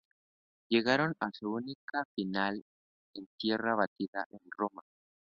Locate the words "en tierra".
3.13-3.75